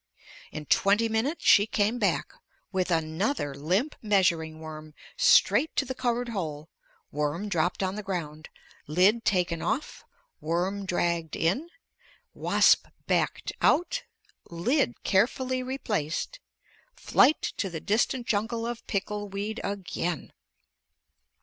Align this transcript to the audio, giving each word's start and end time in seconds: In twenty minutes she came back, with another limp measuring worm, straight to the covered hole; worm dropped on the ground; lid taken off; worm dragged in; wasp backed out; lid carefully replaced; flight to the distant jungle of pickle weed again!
In 0.51 0.65
twenty 0.65 1.07
minutes 1.07 1.45
she 1.45 1.67
came 1.67 1.99
back, 1.99 2.33
with 2.71 2.89
another 2.89 3.53
limp 3.53 3.93
measuring 4.01 4.59
worm, 4.59 4.95
straight 5.15 5.75
to 5.75 5.85
the 5.85 5.93
covered 5.93 6.29
hole; 6.29 6.69
worm 7.11 7.47
dropped 7.47 7.83
on 7.83 7.93
the 7.93 8.01
ground; 8.01 8.49
lid 8.87 9.23
taken 9.25 9.61
off; 9.61 10.03
worm 10.39 10.87
dragged 10.87 11.35
in; 11.35 11.69
wasp 12.33 12.87
backed 13.05 13.51
out; 13.61 14.01
lid 14.49 15.03
carefully 15.03 15.61
replaced; 15.61 16.39
flight 16.95 17.39
to 17.57 17.69
the 17.69 17.79
distant 17.79 18.25
jungle 18.25 18.65
of 18.65 18.87
pickle 18.87 19.29
weed 19.29 19.61
again! 19.63 20.33